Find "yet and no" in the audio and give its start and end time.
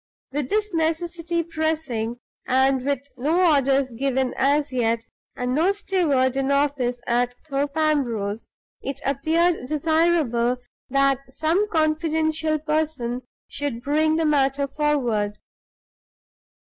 4.73-5.71